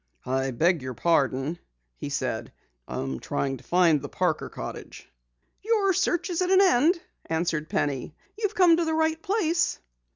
"I 0.25 0.49
beg 0.49 0.81
your 0.81 0.95
pardon," 0.95 1.59
he 1.95 2.09
said, 2.09 2.51
"I 2.87 2.97
am 2.97 3.19
trying 3.19 3.57
to 3.57 3.63
find 3.63 4.01
the 4.01 4.09
Parker 4.09 4.49
cottage." 4.49 5.07
"Your 5.61 5.93
search 5.93 6.31
is 6.31 6.41
at 6.41 6.49
an 6.49 6.59
end," 6.59 6.99
answered 7.27 7.69
Penny. 7.69 8.15
"You've 8.35 8.55
come 8.55 8.77
to 8.77 8.85
the 8.85 8.95
right 8.95 9.21
place." 9.21 9.77